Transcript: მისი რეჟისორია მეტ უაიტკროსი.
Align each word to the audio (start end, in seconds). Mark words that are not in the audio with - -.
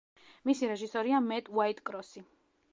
მისი 0.49 0.69
რეჟისორია 0.71 1.21
მეტ 1.27 1.53
უაიტკროსი. 1.59 2.29